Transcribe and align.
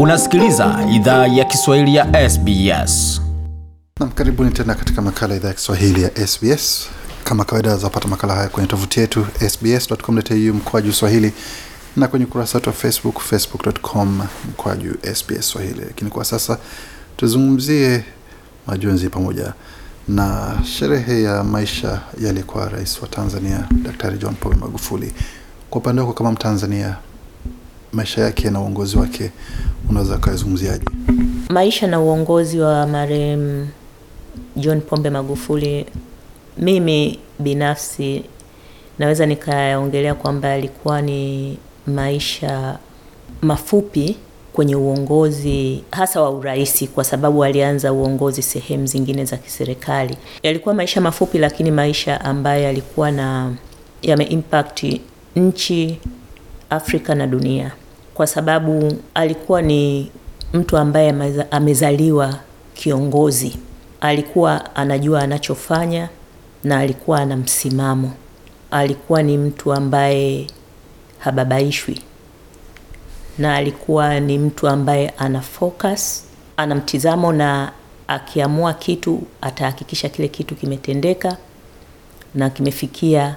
Unasikiliza 0.00 0.86
idhaa 0.94 1.26
ya 1.26 1.44
Kiswahili 1.44 1.94
ya 1.94 2.30
SBS. 2.30 3.20
Nam, 4.00 4.10
karibuni 4.10 4.50
tena 4.50 4.74
katika 4.74 5.02
makala 5.02 5.34
idhaa 5.36 5.48
ya 5.48 5.54
Kiswahili 5.54 6.02
ya 6.02 6.26
SBS. 6.26 6.88
Kama 7.24 7.44
kawaida, 7.44 7.76
zapata 7.76 8.08
makala 8.08 8.34
haya 8.34 8.48
kwenye 8.48 8.68
tovuti 8.68 9.00
yetu 9.00 9.26
sbs.com.au 9.48 10.54
mkoaju 10.54 10.92
swahili 10.92 11.32
na 11.96 12.08
kwenye 12.08 12.24
ukurasa 12.24 12.58
wetu 12.58 12.70
wa 12.70 12.74
Facebook, 12.76 13.20
facebook.com 13.20 14.22
mkoaju 14.48 14.94
SBS 15.14 15.48
Swahili. 15.48 15.80
Lakini 15.80 16.10
kwa 16.10 16.24
sasa 16.24 16.58
tuzungumzie 17.16 18.04
majonzi 18.66 19.08
pamoja 19.08 19.52
na 20.08 20.54
sherehe 20.64 21.22
ya 21.22 21.44
maisha 21.44 22.00
yaliyekuwa 22.20 22.68
rais 22.68 23.02
wa 23.02 23.08
Tanzania 23.08 23.68
Daktari 23.82 24.18
John 24.18 24.34
Pombe 24.34 24.56
Magufuli. 24.58 25.12
Kwa 25.70 25.80
upande 25.80 26.00
wako 26.00 26.12
kama 26.12 26.32
Mtanzania, 26.32 26.96
maisha 27.96 28.20
yake 28.20 28.50
na 28.50 28.60
uongozi 28.60 28.96
wake 28.98 29.30
unaweza 29.90 30.18
kayazungumziaje? 30.18 30.84
Maisha 31.48 31.86
na 31.86 32.00
uongozi 32.00 32.58
wa 32.60 32.86
marehemu 32.86 33.68
John 34.56 34.80
Pombe 34.80 35.10
Magufuli, 35.10 35.86
mimi 36.58 37.18
binafsi 37.38 38.24
naweza 38.98 39.26
nikayaongelea 39.26 40.14
kwamba 40.14 40.48
yalikuwa 40.48 41.02
ni 41.02 41.58
maisha 41.86 42.78
mafupi 43.42 44.16
kwenye 44.52 44.76
uongozi 44.76 45.84
hasa 45.92 46.20
wa 46.22 46.30
urais, 46.30 46.88
kwa 46.94 47.04
sababu 47.04 47.44
alianza 47.44 47.92
uongozi 47.92 48.42
sehemu 48.42 48.86
zingine 48.86 49.24
za 49.24 49.36
kiserikali. 49.36 50.16
Yalikuwa 50.42 50.74
maisha 50.74 51.00
mafupi, 51.00 51.38
lakini 51.38 51.70
maisha 51.70 52.20
ambayo 52.20 52.62
yalikuwa 52.62 53.10
na 53.10 53.52
yameimpact 54.02 55.00
nchi, 55.36 55.98
Afrika 56.70 57.14
na 57.14 57.26
dunia, 57.26 57.72
kwa 58.16 58.26
sababu 58.26 58.92
alikuwa 59.14 59.62
ni 59.62 60.10
mtu 60.52 60.76
ambaye 60.78 61.14
amezaliwa 61.50 62.34
kiongozi. 62.74 63.56
Alikuwa 64.00 64.76
anajua 64.76 65.22
anachofanya 65.22 66.08
na 66.64 66.78
alikuwa 66.78 67.20
ana 67.20 67.36
msimamo. 67.36 68.12
Alikuwa 68.70 69.22
ni 69.22 69.38
mtu 69.38 69.72
ambaye 69.72 70.46
hababaishwi 71.18 72.00
na 73.38 73.56
alikuwa 73.56 74.20
ni 74.20 74.38
mtu 74.38 74.68
ambaye 74.68 75.08
ana 75.18 75.40
focus, 75.40 76.24
ana 76.56 76.74
mtizamo 76.74 77.32
na 77.32 77.72
akiamua 78.08 78.74
kitu 78.74 79.22
atahakikisha 79.40 80.08
kile 80.08 80.28
kitu 80.28 80.54
kimetendeka 80.54 81.36
na 82.34 82.50
kimefikia 82.50 83.36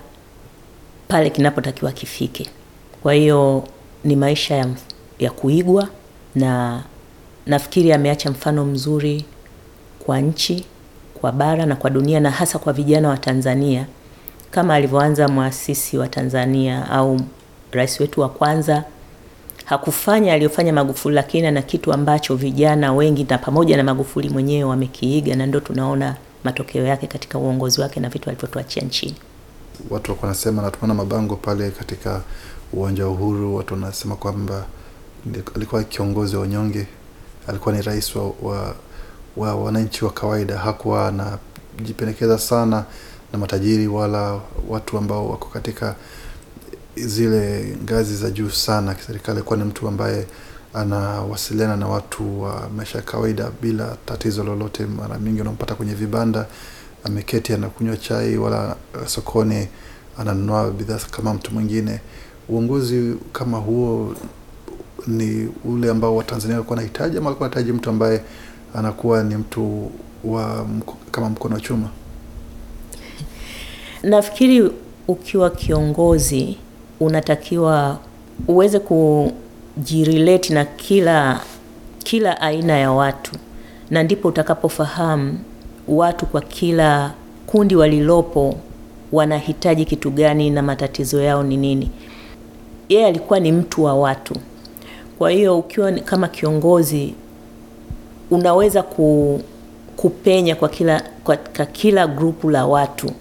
pale 1.07 1.29
kinapotakiwa 1.29 1.91
kifike. 1.91 2.49
Kwa 3.03 3.13
hiyo 3.13 3.63
ni 4.03 4.15
maisha 4.15 4.55
ya, 4.55 4.67
ya 5.19 5.31
kuigwa 5.31 5.87
na 6.35 6.83
nafikiri 7.45 7.93
ameacha 7.93 8.31
mfano 8.31 8.65
mzuri 8.65 9.25
kwa 10.05 10.19
nchi, 10.21 10.65
kwa 11.13 11.31
bara 11.31 11.65
na 11.65 11.75
kwa 11.75 11.89
dunia 11.89 12.19
na 12.19 12.31
hasa 12.31 12.59
kwa 12.59 12.73
vijana 12.73 13.09
wa 13.09 13.17
Tanzania 13.17 13.85
kama 14.51 14.75
alivyoanza 14.75 15.27
mwasisi 15.27 15.97
wa 15.97 16.07
Tanzania 16.07 16.89
au 16.91 17.19
rais 17.71 17.99
wetu 17.99 18.21
wa 18.21 18.29
kwanza 18.29 18.83
hakufanya 19.65 20.33
aliyofanya 20.33 20.73
Magufuli, 20.73 21.15
lakini 21.15 21.47
ana 21.47 21.61
kitu 21.61 21.93
ambacho 21.93 22.35
vijana 22.35 22.93
wengi 22.93 23.23
na 23.29 23.37
pamoja 23.37 23.77
na 23.77 23.83
Magufuli 23.83 24.29
mwenyewe 24.29 24.63
wamekiiga, 24.63 25.35
na 25.35 25.45
ndio 25.45 25.59
tunaona 25.59 26.15
matokeo 26.43 26.83
yake 26.85 27.07
katika 27.07 27.37
uongozi 27.39 27.81
wake 27.81 27.99
na 27.99 28.09
vitu 28.09 28.29
alivyotuachia 28.29 28.83
nchini. 28.83 29.15
Watu 29.89 30.11
wako 30.11 30.21
wanasema 30.25 30.71
na 30.81 30.93
mabango 30.93 31.35
pale 31.35 31.71
katika 31.71 32.21
uwanja 32.73 33.05
wa 33.05 33.11
Uhuru, 33.11 33.55
watu 33.55 33.73
wanasema 33.73 34.15
kwamba 34.15 34.65
alikuwa 35.55 35.83
kiongozi 35.83 36.35
wa 36.35 36.41
unyonge, 36.41 36.87
alikuwa 37.47 37.75
ni 37.75 37.81
rais 37.81 38.15
wa, 38.15 38.31
wa, 38.41 38.75
wa 39.37 39.55
wananchi 39.55 40.05
wa 40.05 40.11
kawaida. 40.11 40.57
Hakuwa 40.57 41.07
anajipendekeza 41.07 42.37
sana 42.39 42.85
na 43.33 43.39
matajiri 43.39 43.87
wala 43.87 44.39
watu 44.69 44.97
ambao 44.97 45.29
wako 45.29 45.49
katika 45.49 45.95
zile 46.95 47.75
ngazi 47.83 48.15
za 48.15 48.29
juu 48.31 48.49
sana 48.49 48.93
kiserikali. 48.93 49.37
Alikuwa 49.37 49.57
ni 49.57 49.63
mtu 49.65 49.87
ambaye 49.87 50.25
anawasiliana 50.73 51.75
na 51.77 51.87
watu 51.87 52.41
wa 52.41 52.69
maisha 52.75 52.97
ya 52.97 53.03
kawaida 53.03 53.51
bila 53.61 53.97
tatizo 54.05 54.43
lolote. 54.43 54.85
Mara 54.85 55.19
mingi 55.19 55.41
unampata 55.41 55.75
kwenye 55.75 55.93
vibanda 55.93 56.45
ameketi 57.03 57.53
anakunywa 57.53 57.97
chai, 57.97 58.37
wala 58.37 58.75
sokoni 59.05 59.67
ananunua 60.17 60.71
bidhaa 60.71 60.99
kama 61.11 61.33
mtu 61.33 61.51
mwingine. 61.51 61.99
Uongozi 62.49 63.15
kama 63.33 63.57
huo 63.57 64.15
ni 65.07 65.49
ule 65.65 65.89
ambao 65.89 66.15
Watanzania 66.15 66.55
walikuwa 66.55 66.75
wanahitaji, 66.77 67.17
ama 67.17 67.25
walikuwa 67.25 67.49
wanahitaji 67.49 67.77
mtu 67.77 67.89
ambaye 67.89 68.21
anakuwa 68.73 69.23
ni 69.23 69.35
mtu 69.35 69.91
wa 70.23 70.65
mko- 70.65 70.97
kama 71.11 71.29
mkono 71.29 71.55
wa 71.55 71.61
chuma? 71.61 71.89
Nafikiri 74.03 74.71
ukiwa 75.07 75.49
kiongozi 75.49 76.57
unatakiwa 76.99 77.99
uweze 78.47 78.79
kujirelate 78.79 80.53
na 80.53 80.65
kila 80.65 81.41
kila 82.03 82.41
aina 82.41 82.77
ya 82.77 82.91
watu, 82.91 83.31
na 83.89 84.03
ndipo 84.03 84.27
utakapofahamu 84.27 85.39
watu 85.87 86.25
kwa 86.25 86.41
kila 86.41 87.13
kundi 87.47 87.75
walilopo 87.75 88.55
wanahitaji 89.11 89.85
kitu 89.85 90.11
gani 90.11 90.49
na 90.49 90.61
matatizo 90.61 91.21
yao 91.21 91.43
ni 91.43 91.57
nini. 91.57 91.91
Yeye 92.89 93.05
alikuwa 93.07 93.39
ni 93.39 93.51
mtu 93.51 93.83
wa 93.83 93.93
watu, 93.93 94.35
kwa 95.17 95.31
hiyo 95.31 95.59
ukiwa 95.59 95.91
kama 95.91 96.27
kiongozi 96.27 97.13
unaweza 98.31 98.83
ku, 98.83 99.41
kupenya 99.95 100.55
kwa 100.55 100.69
kila 100.69 101.03
kwa, 101.23 101.37
kwa 101.37 101.65
kila 101.65 102.07
grupu 102.07 102.49
la 102.49 102.65
watu. 102.65 103.11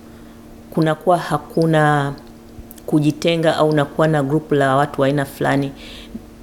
Kunakuwa 0.70 1.18
hakuna 1.18 2.12
kujitenga 2.86 3.56
au 3.56 3.68
unakuwa 3.68 4.08
na 4.08 4.22
grupu 4.22 4.54
la 4.54 4.76
watu 4.76 5.00
wa 5.00 5.06
aina 5.06 5.24
fulani. 5.24 5.72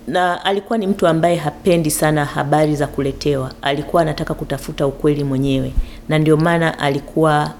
Na 0.07 0.45
alikuwa 0.45 0.77
ni 0.77 0.87
mtu 0.87 1.07
ambaye 1.07 1.35
hapendi 1.35 1.91
sana 1.91 2.25
habari 2.25 2.75
za 2.75 2.87
kuletewa, 2.87 3.51
alikuwa 3.61 4.01
anataka 4.01 4.33
kutafuta 4.33 4.87
ukweli 4.87 5.23
mwenyewe, 5.23 5.73
na 6.09 6.19
ndio 6.19 6.37
maana 6.37 6.79
alikuwa 6.79 7.51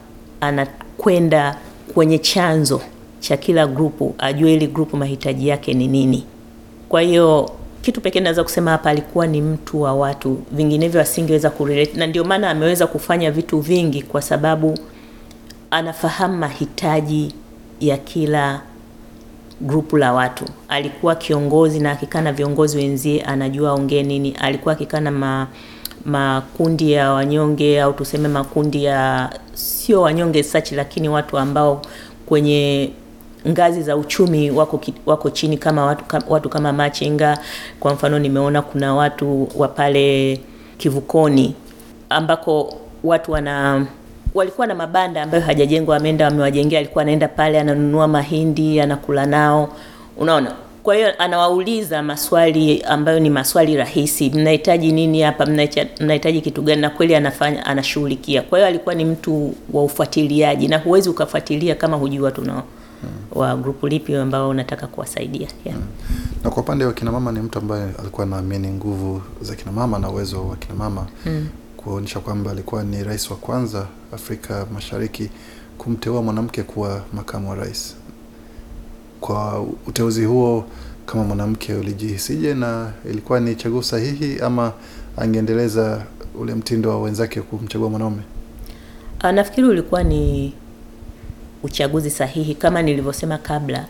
anakwenda 0.41 1.57
kwenye 1.93 2.19
chanzo 2.19 2.81
cha 3.27 3.37
kila 3.37 3.67
grupu, 3.67 4.15
ajue 4.17 4.53
ili 4.53 4.67
grupu 4.67 4.97
mahitaji 4.97 5.47
yake 5.47 5.73
ni 5.73 5.87
nini. 5.87 6.23
Kwa 6.89 7.01
hiyo 7.01 7.51
kitu 7.81 8.01
pekee 8.01 8.19
naweza 8.19 8.43
kusema 8.43 8.71
hapa, 8.71 8.89
alikuwa 8.89 9.27
ni 9.27 9.41
mtu 9.41 9.81
wa 9.81 9.93
watu, 9.93 10.37
vinginevyo 10.51 11.01
asingeweza 11.01 11.49
kurelate, 11.49 11.97
na 11.97 12.07
ndio 12.07 12.23
maana 12.23 12.49
ameweza 12.49 12.87
kufanya 12.87 13.31
vitu 13.31 13.59
vingi 13.59 14.01
kwa 14.01 14.21
sababu 14.21 14.77
anafahamu 15.71 16.37
mahitaji 16.37 17.33
ya 17.79 17.97
kila 17.97 18.61
grupu 19.61 19.97
la 19.97 20.13
watu. 20.13 20.45
Alikuwa 20.69 21.15
kiongozi 21.15 21.79
na 21.79 21.91
akikaa 21.91 22.21
na 22.21 22.33
viongozi 22.33 22.77
wenzie 22.77 23.21
anajua 23.21 23.69
aongee 23.69 24.03
nini. 24.03 24.31
Alikuwa 24.41 24.73
akikaa 24.73 24.99
na 24.99 25.11
ma, 25.11 25.47
makundi 26.05 26.91
ya 26.91 27.11
wanyonge 27.11 27.81
au 27.81 27.93
tuseme 27.93 28.27
makundi 28.27 28.83
ya 28.83 29.29
sio 29.53 30.01
wanyonge 30.01 30.43
sachi, 30.43 30.75
lakini 30.75 31.09
watu 31.09 31.37
ambao 31.37 31.81
kwenye 32.25 32.91
ngazi 33.47 33.81
za 33.83 33.97
uchumi 33.97 34.51
wako, 34.51 34.81
wako 35.05 35.29
chini 35.29 35.57
kama 35.57 35.85
watu, 35.85 36.03
watu 36.33 36.49
kama 36.49 36.73
machinga. 36.73 37.37
Kwa 37.79 37.93
mfano 37.93 38.19
nimeona 38.19 38.61
kuna 38.61 38.95
watu 38.95 39.47
wa 39.55 39.67
pale 39.67 40.39
Kivukoni 40.77 41.55
ambako 42.09 42.73
watu 43.03 43.31
wana 43.31 43.85
walikuwa 44.33 44.67
na 44.67 44.75
mabanda 44.75 45.23
ambayo 45.23 45.43
hajajengwa, 45.43 45.97
ameenda 45.97 46.27
amewajengea, 46.27 46.79
alikuwa 46.79 47.01
anaenda 47.01 47.27
pale 47.27 47.59
ananunua 47.59 48.07
mahindi 48.07 48.81
anakula 48.81 49.25
nao, 49.25 49.69
unaona. 50.17 50.51
Kwa 50.83 50.95
hiyo 50.95 51.13
anawauliza 51.17 52.03
maswali 52.03 52.81
ambayo 52.81 53.19
ni 53.19 53.29
maswali 53.29 53.77
rahisi, 53.77 54.29
mnahitaji 54.29 54.91
nini 54.91 55.21
hapa, 55.21 55.45
mnahitaji 55.99 56.41
kitu 56.41 56.61
gani, 56.61 56.81
na 56.81 56.89
kweli 56.89 57.15
anafanya 57.15 57.65
anashughulikia. 57.65 58.41
Kwa 58.41 58.57
hiyo 58.59 58.67
alikuwa 58.67 58.95
ni 58.95 59.05
mtu 59.05 59.53
wa 59.73 59.83
ufuatiliaji, 59.83 60.67
na 60.67 60.77
huwezi 60.77 61.09
ukafuatilia 61.09 61.75
kama 61.75 61.97
hujui 61.97 62.19
watu 62.19 62.41
na 63.35 63.41
wa 63.41 63.55
grupu 63.55 63.87
lipi 63.87 64.15
ambao 64.15 64.49
unataka 64.49 64.87
kuwasaidia 64.87 65.47
yeah. 65.65 65.77
Na 66.43 66.49
kwa 66.49 66.63
upande 66.63 66.85
wa 66.85 66.93
kinamama 66.93 67.31
ni 67.31 67.39
mtu 67.39 67.59
ambaye 67.59 67.83
alikuwa 67.99 68.27
anaamini 68.27 68.67
nguvu 68.67 69.21
za 69.41 69.55
kinamama 69.55 69.99
na 69.99 70.09
uwezo 70.09 70.47
wa 70.47 70.55
kinamama 70.55 71.07
Mm. 71.25 71.47
kuonyesha 71.77 72.19
kwamba 72.19 72.51
alikuwa 72.51 72.83
ni 72.83 73.03
rais 73.03 73.31
wa 73.31 73.37
kwanza 73.37 73.87
Afrika 74.13 74.65
Mashariki 74.73 75.29
kumteua 75.77 76.21
mwanamke 76.21 76.63
kuwa 76.63 77.01
makamu 77.13 77.49
wa 77.49 77.55
rais. 77.55 77.95
Kwa 79.21 79.61
uteuzi 79.87 80.25
huo, 80.25 80.65
kama 81.05 81.23
mwanamke, 81.23 81.73
ulijihisije 81.73 82.53
na 82.53 82.91
ilikuwa 83.09 83.39
ni 83.39 83.55
chaguo 83.55 83.81
sahihi 83.83 84.39
ama 84.39 84.71
angeendeleza 85.17 86.03
ule 86.39 86.55
mtindo 86.55 86.89
wa 86.89 87.01
wenzake 87.01 87.41
kumchagua 87.41 87.89
mwanaume? 87.89 88.21
Ah, 89.19 89.31
Nafikiri 89.31 89.67
ulikuwa 89.67 90.03
ni 90.03 90.53
uchaguzi 91.65 92.09
sahihi. 92.09 92.55
Kama 92.55 92.81
nilivyosema 92.81 93.37
kabla, 93.37 93.85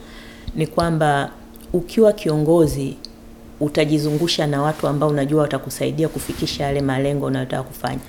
ni 0.55 0.67
kwamba 0.67 1.29
ukiwa 1.73 2.13
kiongozi 2.13 2.95
utajizungusha 3.59 4.47
na 4.47 4.61
watu 4.61 4.87
ambao 4.87 5.09
unajua 5.09 5.41
watakusaidia 5.41 6.07
kufikisha 6.07 6.63
yale 6.63 6.81
malengo 6.81 7.25
unayotaka 7.25 7.63
kufanya, 7.63 7.99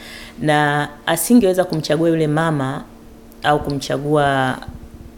na 0.41 0.89
asingeweza 1.07 1.65
kumchagua 1.65 2.09
yule 2.09 2.27
mama 2.27 2.85
au 3.43 3.63
kumchagua 3.63 4.59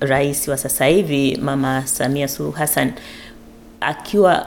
rais 0.00 0.48
wa 0.48 0.56
sasa 0.56 0.86
hivi 0.86 1.36
Mama 1.42 1.86
Samia 1.86 2.28
Suluhu 2.28 2.56
Hassan 2.56 2.92
akiwa 3.80 4.46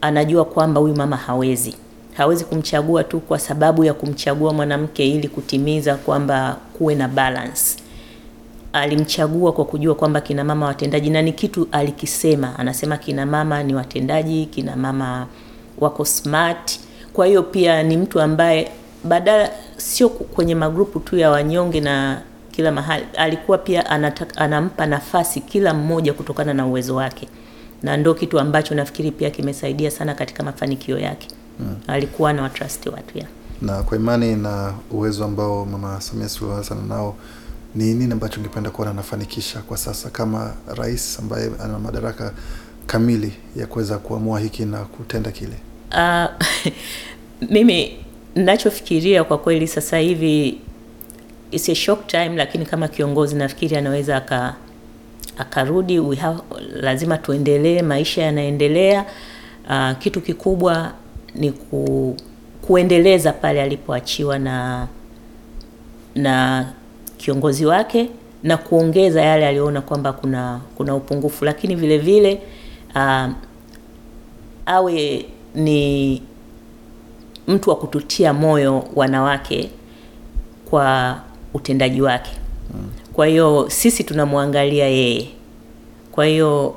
anajua 0.00 0.44
kwamba 0.44 0.80
huyu 0.80 0.96
mama 0.96 1.16
hawezi 1.16 1.74
hawezi 2.16 2.44
kumchagua 2.44 3.04
tu 3.04 3.20
kwa 3.20 3.38
sababu 3.38 3.84
ya 3.84 3.94
kumchagua 3.94 4.52
mwanamke 4.52 5.08
ili 5.08 5.28
kutimiza 5.28 5.94
kwamba 5.94 6.56
kuwe 6.72 6.94
na 6.94 7.08
balance. 7.08 7.76
Alimchagua 8.74 9.52
kwa 9.52 9.64
kujua 9.64 9.94
kwamba 9.94 10.20
kina 10.20 10.44
mama 10.44 10.66
watendaji, 10.66 11.10
na 11.10 11.22
ni 11.22 11.32
kitu 11.32 11.68
alikisema, 11.72 12.58
anasema 12.58 12.96
kina 12.96 13.26
mama 13.26 13.62
ni 13.62 13.74
watendaji, 13.74 14.46
kina 14.46 14.76
mama 14.76 15.26
wako 15.78 16.04
smart. 16.04 16.80
Kwa 17.12 17.26
hiyo 17.26 17.42
pia 17.42 17.82
ni 17.82 17.96
mtu 17.96 18.20
ambaye 18.20 18.70
badala 19.04 19.50
sio 19.76 20.08
kwenye 20.08 20.54
magrupu 20.54 21.00
tu 21.00 21.16
ya 21.18 21.30
wanyonge 21.30 21.80
na 21.80 22.20
kila 22.52 22.72
mahali, 22.72 23.04
alikuwa 23.16 23.58
pia 23.58 23.90
anataka, 23.90 24.36
anampa 24.40 24.86
nafasi 24.86 25.40
kila 25.40 25.74
mmoja 25.74 26.12
kutokana 26.12 26.54
na 26.54 26.66
uwezo 26.66 26.94
wake, 26.96 27.28
na 27.82 27.96
ndo 27.96 28.14
kitu 28.14 28.40
ambacho 28.40 28.74
nafikiri 28.74 29.10
pia 29.10 29.30
kimesaidia 29.30 29.90
sana 29.90 30.14
katika 30.14 30.42
mafanikio 30.42 30.98
yake. 30.98 31.28
Hmm. 31.58 31.76
Alikuwa 31.86 32.32
na 32.32 32.42
watrust 32.42 32.86
watu 32.86 33.18
ya. 33.18 33.26
Na 33.62 33.82
kwa 33.82 33.96
imani 33.98 34.36
na 34.36 34.74
uwezo 34.90 35.24
ambao 35.24 35.64
Mama 35.64 36.00
Samia 36.00 36.28
Suluhu 36.28 36.56
Hassan 36.56 36.88
nao, 36.88 37.14
ni 37.74 37.94
nini 37.94 38.12
ambacho 38.12 38.40
ungependa 38.40 38.70
kuona 38.70 38.90
anafanikisha 38.90 39.60
kwa 39.60 39.76
sasa 39.76 40.10
kama 40.10 40.54
rais 40.76 41.18
ambaye 41.18 41.50
ana 41.64 41.78
madaraka 41.78 42.32
kamili 42.86 43.32
ya 43.56 43.66
kuweza 43.66 43.98
kuamua 43.98 44.40
hiki 44.40 44.64
na 44.64 44.78
kutenda 44.84 45.30
kile? 45.30 45.56
Uh, 45.92 46.24
mimi 47.54 48.04
nachofikiria 48.34 49.24
kwa 49.24 49.38
kweli 49.38 49.68
sasa 49.68 49.98
hivi 49.98 50.58
it's 51.50 51.68
a 51.68 51.74
shock 51.74 52.06
time, 52.06 52.28
lakini 52.36 52.66
kama 52.66 52.88
kiongozi 52.88 53.34
nafikiri 53.34 53.76
anaweza 53.76 54.16
aka 54.16 54.54
akarudi. 55.38 55.98
We 55.98 56.16
have, 56.16 56.40
lazima 56.74 57.18
tuendelee, 57.18 57.82
maisha 57.82 58.22
yanaendelea. 58.22 59.04
Uh, 59.70 59.98
kitu 59.98 60.20
kikubwa 60.20 60.92
ni 61.34 61.52
ku, 61.52 62.16
kuendeleza 62.62 63.32
pale 63.32 63.62
alipoachiwa 63.62 64.38
na 64.38 64.88
na 66.14 66.66
kiongozi 67.16 67.66
wake 67.66 68.08
na 68.42 68.56
kuongeza 68.56 69.22
yale 69.22 69.46
aliyoona 69.46 69.80
kwamba 69.80 70.12
kuna 70.12 70.60
kuna 70.74 70.94
upungufu, 70.94 71.44
lakini 71.44 71.74
vile 71.74 71.98
vile 71.98 72.40
uh, 72.94 73.26
awe 74.66 75.26
ni 75.54 76.22
mtu 77.48 77.70
wa 77.70 77.76
kututia 77.76 78.32
moyo 78.32 78.84
wanawake 78.94 79.70
kwa 80.70 81.16
utendaji 81.54 82.02
wake. 82.02 82.30
Kwa 83.12 83.26
hiyo 83.26 83.66
sisi 83.70 84.04
tunamwangalia 84.04 84.86
yeye, 84.88 85.28
kwa 86.12 86.26
hiyo 86.26 86.74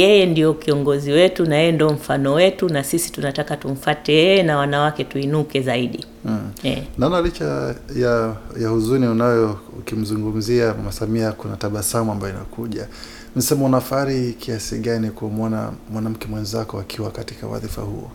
yeye 0.00 0.26
ndio 0.26 0.54
kiongozi 0.54 1.12
wetu 1.12 1.46
na 1.46 1.56
yeye 1.56 1.72
ndio 1.72 1.90
mfano 1.92 2.32
wetu, 2.34 2.68
na 2.68 2.84
sisi 2.84 3.12
tunataka 3.12 3.56
tumfate 3.56 4.12
yeye 4.12 4.42
na 4.42 4.56
wanawake 4.56 5.04
tuinuke 5.04 5.60
zaidi. 5.60 6.04
Hmm. 6.22 6.50
Yeah. 6.62 6.80
Naona 6.98 7.20
licha 7.22 7.74
ya 7.96 8.36
ya 8.60 8.68
huzuni 8.68 9.06
unayo 9.06 9.58
ukimzungumzia 9.78 10.74
Mama 10.74 10.92
Samia, 10.92 11.32
kuna 11.32 11.56
tabasamu 11.56 12.12
ambayo 12.12 12.34
inakuja. 12.34 12.88
Msema 13.36 13.64
unafari 13.66 14.32
kiasi 14.32 14.78
gani 14.78 15.10
kumwona 15.10 15.72
mwanamke 15.92 16.28
mwenzako 16.28 16.78
akiwa 16.80 17.10
katika 17.10 17.46
wadhifa 17.46 17.82
huo? 17.82 18.10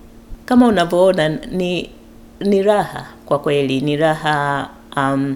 Kama 0.45 0.67
unavyoona 0.67 1.29
ni 1.29 1.89
ni 2.39 2.61
raha 2.63 3.05
kwa 3.25 3.39
kweli, 3.39 3.81
ni 3.81 3.97
raha 3.97 4.69
um, 4.97 5.35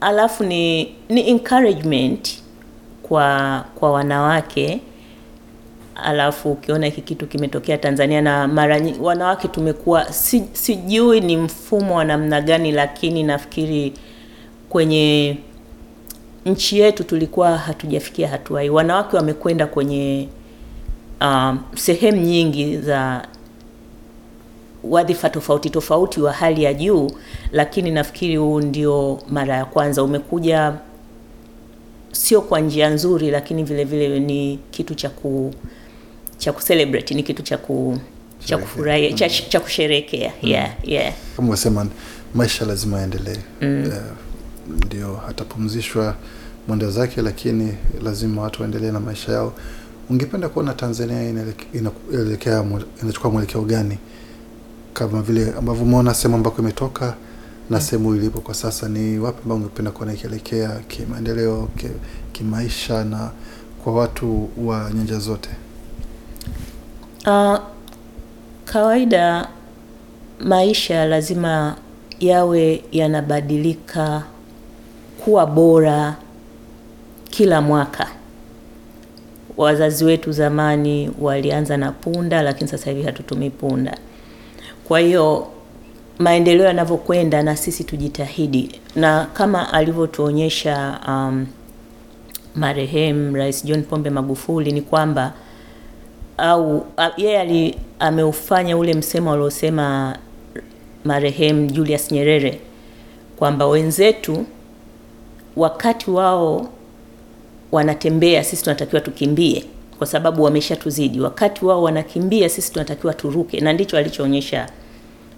alafu 0.00 0.44
ni 0.44 0.94
ni 1.08 1.28
encouragement 1.30 2.42
kwa 3.08 3.64
kwa 3.74 3.92
wanawake. 3.92 4.80
Alafu 5.94 6.52
ukiona 6.52 6.86
hiki 6.86 7.00
kitu 7.00 7.26
kimetokea 7.26 7.78
Tanzania, 7.78 8.20
na 8.22 8.48
mara 8.48 8.80
wanawake 9.00 9.48
tumekuwa 9.48 10.12
si, 10.12 10.44
sijui 10.52 11.20
ni 11.20 11.36
mfumo 11.36 11.96
wa 11.96 12.04
namna 12.04 12.40
gani, 12.40 12.72
lakini 12.72 13.22
nafikiri 13.22 13.92
kwenye 14.68 15.36
nchi 16.46 16.78
yetu 16.80 17.04
tulikuwa 17.04 17.58
hatujafikia 17.58 18.28
hatua 18.28 18.62
hii. 18.62 18.68
Wanawake 18.68 19.16
wamekwenda 19.16 19.66
kwenye 19.66 20.28
um, 21.20 21.58
sehemu 21.76 22.20
nyingi 22.20 22.76
za 22.78 23.26
wadhifa 24.84 25.30
tofauti 25.30 25.70
tofauti 25.70 26.20
wa 26.20 26.32
hali 26.32 26.62
ya 26.64 26.74
juu, 26.74 27.10
lakini 27.52 27.90
nafikiri 27.90 28.36
huu 28.36 28.60
ndio 28.60 29.18
mara 29.30 29.56
ya 29.56 29.64
kwanza 29.64 30.02
umekuja 30.02 30.72
sio 32.18 32.40
kwa 32.42 32.60
njia 32.60 32.90
nzuri, 32.90 33.30
lakini 33.30 33.64
vile 33.64 33.84
vile 33.84 34.20
ni 34.20 34.58
kitu 34.70 34.94
cha 34.94 35.08
ku 35.10 35.54
cha 36.38 36.52
kucelebrate, 36.52 37.14
ni 37.14 37.22
kitu 37.22 37.42
cha 37.42 37.58
ku 37.58 37.98
cha 38.44 38.58
kufurahia, 38.58 39.12
cha, 39.12 39.28
cha 39.28 39.60
kusherekea. 39.60 40.32
Yeah, 40.42 40.70
yeah. 40.84 41.14
Kama 41.36 41.50
wasema 41.50 41.86
maisha 42.34 42.64
lazima 42.64 42.98
yaendelee. 42.98 43.36
Mm. 43.60 43.84
Uh, 43.86 43.94
ndio 44.86 45.20
atapumzishwa 45.28 46.14
mwendo 46.68 46.90
zake, 46.90 47.22
lakini 47.22 47.74
lazima 48.04 48.42
watu 48.42 48.62
waendelee 48.62 48.90
na 48.90 49.00
maisha 49.00 49.32
yao. 49.32 49.52
Ungependa 50.10 50.48
kuona 50.48 50.74
Tanzania 50.74 51.28
inaelekea 51.30 52.64
inachukua 53.02 53.30
mwelekeo 53.30 53.62
gani, 53.62 53.98
kama 54.92 55.22
vile 55.22 55.52
ambavyo 55.58 55.82
umeona 55.84 56.14
sehemu 56.14 56.36
ambako 56.36 56.62
imetoka 56.62 57.14
na 57.70 57.80
sehemu 57.80 58.14
ilipo 58.14 58.40
kwa 58.40 58.54
sasa, 58.54 58.88
ni 58.88 59.18
wapi 59.18 59.38
ambao 59.42 59.56
ungependa 59.58 59.90
kuona 59.90 60.12
ikielekea 60.12 60.68
kimaendeleo, 60.88 61.68
kimaisha 62.32 63.04
na 63.04 63.30
kwa 63.84 63.92
watu 63.94 64.48
wa 64.64 64.90
nyanja 64.94 65.18
zote? 65.18 65.48
Uh, 67.26 67.58
kawaida 68.64 69.48
maisha 70.40 71.04
lazima 71.04 71.76
yawe 72.20 72.84
yanabadilika 72.92 74.22
kuwa 75.24 75.46
bora 75.46 76.16
kila 77.30 77.60
mwaka. 77.60 78.08
Wazazi 79.56 80.04
wetu 80.04 80.32
zamani 80.32 81.10
walianza 81.20 81.76
na 81.76 81.92
punda, 81.92 82.42
lakini 82.42 82.70
sasa 82.70 82.90
hivi 82.90 83.02
hatutumii 83.02 83.50
punda. 83.50 83.98
Kwa 84.84 85.00
hiyo 85.00 85.46
maendeleo 86.18 86.66
yanavyokwenda, 86.66 87.42
na 87.42 87.56
sisi 87.56 87.84
tujitahidi, 87.84 88.80
na 88.96 89.26
kama 89.32 89.72
alivyotuonyesha 89.72 91.00
um, 91.08 91.46
marehemu 92.54 93.36
Rais 93.36 93.64
John 93.64 93.82
Pombe 93.82 94.10
Magufuli 94.10 94.72
ni 94.72 94.82
kwamba 94.82 95.32
au 96.38 96.86
yeye 97.16 97.74
ameufanya 97.98 98.76
ule 98.76 98.94
msemo 98.94 99.32
aliosema 99.32 100.18
marehemu 101.04 101.66
Julius 101.66 102.12
Nyerere 102.12 102.60
kwamba 103.36 103.66
wenzetu 103.66 104.44
wakati 105.56 106.10
wao 106.10 106.68
wanatembea, 107.72 108.44
sisi 108.44 108.62
tunatakiwa 108.62 109.00
tukimbie 109.00 109.64
kwa 109.98 110.06
sababu 110.06 110.42
wameshatuzidi. 110.42 111.20
Wakati 111.20 111.64
wao 111.64 111.82
wanakimbia, 111.82 112.48
sisi 112.48 112.72
tunatakiwa 112.72 113.14
turuke, 113.14 113.60
na 113.60 113.72
ndicho 113.72 113.96
alichoonyesha 113.98 114.68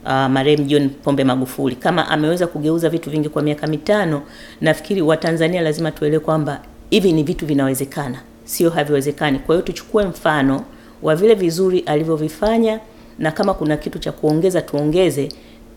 uh, 0.04 0.26
marehemu 0.26 0.64
John 0.64 0.90
Pombe 0.90 1.24
Magufuli. 1.24 1.76
Kama 1.76 2.08
ameweza 2.08 2.46
kugeuza 2.46 2.88
vitu 2.88 3.10
vingi 3.10 3.28
kwa 3.28 3.42
miaka 3.42 3.66
mitano, 3.66 4.22
nafikiri 4.60 5.02
Watanzania 5.02 5.60
lazima 5.60 5.90
tuelewe 5.90 6.20
kwamba 6.20 6.60
hivi 6.90 7.12
ni 7.12 7.22
vitu 7.22 7.46
vinawezekana, 7.46 8.20
sio 8.44 8.70
haviwezekani. 8.70 9.38
Kwa 9.38 9.54
hiyo 9.54 9.66
tuchukue 9.66 10.04
mfano 10.04 10.64
wa 11.02 11.16
vile 11.16 11.34
vizuri 11.34 11.80
alivyovifanya, 11.80 12.80
na 13.18 13.30
kama 13.32 13.54
kuna 13.54 13.76
kitu 13.76 13.98
cha 13.98 14.12
kuongeza 14.12 14.62
tuongeze. 14.62 15.28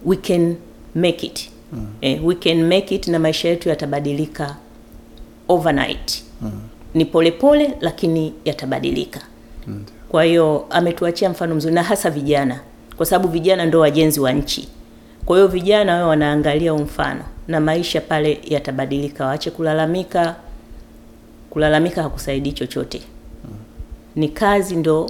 We 0.06 0.16
can 0.16 0.56
make 0.96 1.26
it. 1.28 1.50
Mm. 1.74 1.88
Eh, 2.02 2.26
we 2.26 2.36
can 2.36 2.64
make 2.64 2.96
it 2.96 3.08
na 3.08 3.20
maisha 3.20 3.50
yetu 3.50 3.70
yatabadilika 3.70 4.56
overnight. 5.48 6.24
Mm. 6.42 6.52
Ni 6.94 7.06
polepole 7.06 7.66
pole, 7.68 7.78
lakini 7.82 8.34
yatabadilika. 8.46 9.22
Mm. 9.68 9.86
Kwa 10.10 10.24
hiyo 10.24 10.66
ametuachia 10.70 11.30
mfano 11.30 11.56
mzuri 11.56 11.76
na 11.76 11.84
hasa 11.84 12.10
vijana, 12.10 12.60
kwa 13.04 13.08
sababu 13.10 13.28
vijana 13.28 13.66
ndio 13.66 13.80
wajenzi 13.80 14.20
wa 14.20 14.32
nchi. 14.32 14.68
Kwa 15.26 15.38
hiyo 15.38 15.48
vijana 15.48 15.96
wao 15.96 16.10
wanaangalia 16.10 16.74
mfano 16.74 17.24
na 17.48 17.60
maisha 17.60 18.02
pale 18.02 18.40
yatabadilika. 18.44 19.26
Waache 19.26 19.52
kulalamika, 19.52 20.36
kulalamika 21.50 22.04
hakusaidii 22.04 22.52
chochote. 22.52 23.02
Ni 24.16 24.30
kazi 24.30 24.76
ndo 24.76 25.10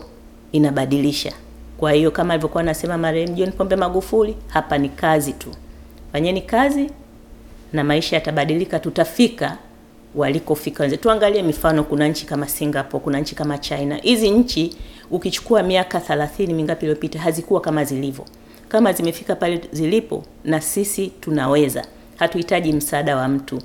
inabadilisha. 0.51 1.33
Kwa 1.77 1.91
hiyo 1.91 2.12
kama 2.12 2.33
alivyokuwa 2.33 2.63
anasema 2.63 2.97
marehemu 2.97 3.33
John 3.35 3.51
Pombe 3.51 3.75
Magufuli, 3.75 4.35
hapa 4.47 4.77
ni 4.77 4.89
kazi 4.89 5.33
tu. 5.33 5.50
Fanyeni 6.12 6.41
kazi 6.41 6.89
na 7.73 7.83
maisha 7.83 8.15
yatabadilika, 8.15 8.79
tutafika 8.79 9.57
walikofika 10.15 10.83
wenzetu. 10.83 11.03
Tuangalie 11.03 11.43
mifano, 11.43 11.83
kuna 11.83 12.07
nchi 12.07 12.25
kama 12.25 12.47
Singapore, 12.47 13.03
kuna 13.03 13.19
nchi 13.19 13.35
kama 13.35 13.57
China. 13.57 13.95
Hizi 13.95 14.29
nchi 14.31 14.75
ukichukua 15.13 15.63
miaka 15.63 16.00
30 16.00 16.53
mingapi 16.53 16.86
iliyopita 16.86 17.20
hazikuwa 17.20 17.62
kama 17.62 17.84
zilivyo. 17.86 18.25
Kama 18.70 18.93
zimefika 18.93 19.36
pale 19.36 19.62
zilipo, 19.72 20.24
na 20.43 20.62
sisi 20.62 21.08
tunaweza. 21.08 21.86
Hatuhitaji 22.15 22.74
msaada 22.74 23.17
wa 23.17 23.27
mtu. 23.27 23.62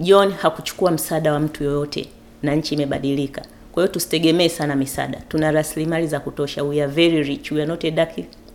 John 0.00 0.32
hakuchukua 0.32 0.90
msaada 0.90 1.32
wa 1.32 1.40
mtu 1.40 1.64
yoyote, 1.64 2.08
na 2.42 2.54
nchi 2.54 2.74
imebadilika. 2.74 3.42
Kwa 3.72 3.82
hiyo 3.82 3.92
tusitegemee 3.94 4.48
sana 4.48 4.76
misaada. 4.76 5.22
Tuna 5.28 5.50
rasilimali 5.52 6.06
za 6.06 6.20
kutosha. 6.20 6.64
We 6.64 6.82
are 6.82 6.92
very 6.92 7.22
rich. 7.22 7.50
We 7.52 7.58
are 7.62 7.66
not 7.68 7.84
a 7.84 7.90
dark 7.90 8.10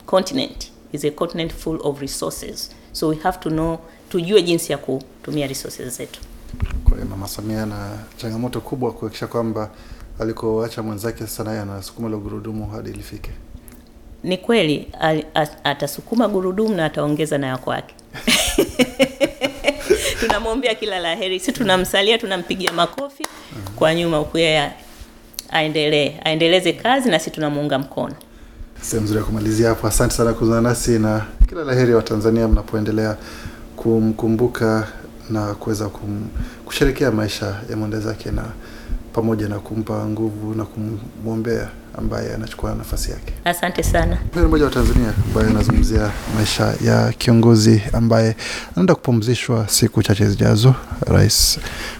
continent. 0.05 0.71
is 0.95 1.03
a 1.05 1.11
continent 1.11 1.51
full 1.53 1.79
of 1.83 2.01
resources. 2.01 2.69
So 2.93 3.09
we 3.09 3.15
have 3.17 3.39
to 3.39 3.49
know, 3.49 3.79
tujue 4.09 4.41
jinsi 4.41 4.71
ya 4.71 4.77
kutumia 4.77 5.47
resources 5.47 5.97
zetu. 5.97 6.19
Kwa 6.83 6.93
hiyo 6.93 7.05
Mama 7.09 7.27
Samia 7.27 7.65
na 7.65 7.97
changamoto 8.17 8.61
kubwa 8.61 8.91
kuhakikisha 8.91 9.27
kwamba 9.27 9.71
alikoacha 10.19 10.83
mwenzake 10.83 11.19
sasa 11.19 11.43
naye 11.43 11.59
anasukuma 11.59 12.07
ile 12.07 12.17
gurudumu 12.17 12.67
hadi 12.69 12.91
lifike. 12.91 13.31
Ni 14.23 14.37
kweli 14.37 14.87
atasukuma 15.63 16.27
gurudumu 16.27 16.75
na 16.75 16.85
ataongeza 16.85 17.37
na 17.37 17.47
ya 17.47 17.57
kwake. 17.57 17.95
Tunamwombea 20.19 20.75
kila 20.75 20.99
la 20.99 21.15
heri, 21.15 21.39
si 21.39 21.51
tunamsalia, 21.51 22.17
tunampigia 22.17 22.71
makofi 22.71 23.23
kwa 23.75 23.95
nyuma 23.95 24.17
huku, 24.17 24.37
yeye 24.37 24.71
aendelee, 25.49 26.13
aendeleze 26.23 26.73
kazi 26.73 27.09
na 27.09 27.19
sisi 27.19 27.31
tunamuunga 27.31 27.79
mkono. 27.79 28.15
Sehemu 28.81 29.03
nzuri 29.05 29.19
ya 29.19 29.25
kumalizia 29.25 29.69
hapo. 29.69 29.87
Asante 29.87 30.13
sana 30.13 30.33
kuzungumza 30.33 30.69
nasi 30.69 30.99
na 30.99 31.25
kila 31.49 31.63
la 31.63 31.73
heri 31.73 31.93
wa 31.93 32.01
Tanzania 32.01 32.47
mnapoendelea 32.47 33.17
kumkumbuka 33.75 34.87
na 35.29 35.53
kuweza 35.55 35.89
kusherekea 36.65 37.11
maisha 37.11 37.61
ya 37.69 37.77
mwende 37.77 37.99
zake 37.99 38.31
na 38.31 38.43
pamoja 39.15 39.49
na 39.49 39.59
kumpa 39.59 40.05
nguvu 40.05 40.55
na 40.55 40.65
kumwombea 40.65 41.69
ambaye 41.97 42.33
anachukua 42.33 42.75
nafasi 42.75 43.11
yake. 43.11 43.33
Asante 43.45 43.83
sana. 43.83 44.17
Ni 44.35 44.41
mmoja 44.41 44.65
wa 44.65 44.71
Tanzania 44.71 45.13
ambaye 45.27 45.49
anazungumzia 45.49 46.11
maisha 46.35 46.73
ya 46.85 47.11
kiongozi 47.13 47.81
ambaye 47.93 48.35
anaenda 48.73 48.95
kupumzishwa 48.95 49.67
siku 49.67 50.03
chache 50.03 50.25
zijazo, 50.29 50.75
rais 51.07 51.59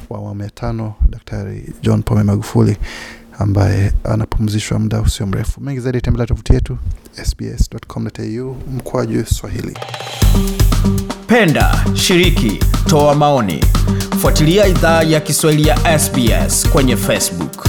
wa 0.10 0.18
awamu 0.20 0.44
ya 0.44 0.50
tano 0.50 0.94
Daktari 1.10 1.74
John 1.82 2.04
Pombe 2.04 2.24
Magufuli 2.24 2.78
ambaye 3.40 3.92
anapumzishwa 4.04 4.80
muda 4.80 5.02
usio 5.02 5.26
mrefu. 5.28 5.62
Mengi 5.62 5.80
zaidi 5.80 6.02
tembelea 6.02 6.28
tovuti 6.28 6.54
yetu 6.54 6.78
sbs.com.au 7.26 8.56
mkwaju 8.76 9.26
Swahili. 9.26 9.78
Penda, 11.28 11.86
shiriki, 11.94 12.60
toa 12.90 13.16
maoni. 13.16 13.64
Fuatilia 14.22 14.68
idhaa 14.68 15.04
ya 15.04 15.20
Kiswahili 15.20 15.68
ya 15.68 16.00
SBS 16.00 16.70
kwenye 16.70 16.98
Facebook. 16.98 17.68